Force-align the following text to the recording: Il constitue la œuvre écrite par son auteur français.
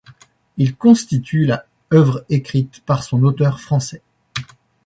Il 0.57 0.75
constitue 0.77 1.45
la 1.45 1.63
œuvre 1.93 2.25
écrite 2.27 2.81
par 2.87 3.03
son 3.03 3.21
auteur 3.21 3.59
français. 3.59 4.01